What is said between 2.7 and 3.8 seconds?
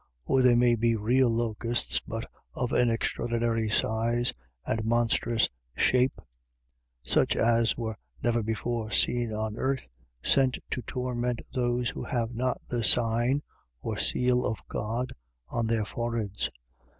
an extraordinary